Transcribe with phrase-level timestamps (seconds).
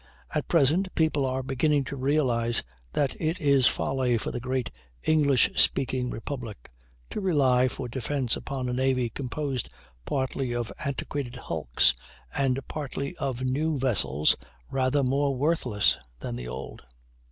[0.33, 2.63] At present people are beginning to realize
[2.93, 4.71] that it is folly for the great
[5.03, 6.71] English speaking Republic
[7.11, 9.69] to rely for defence upon a navy composed
[10.03, 11.93] partly of antiquated hulks,
[12.33, 14.35] and partly of new vessels
[14.71, 16.83] rather more worthless than the old.